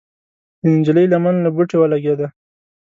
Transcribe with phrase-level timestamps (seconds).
[0.61, 2.27] د نجلۍ لمن له بوټي ولګېده.